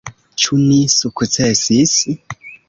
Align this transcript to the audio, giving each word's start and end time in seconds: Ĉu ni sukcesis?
Ĉu 0.43 0.57
ni 0.61 0.79
sukcesis? 0.93 1.95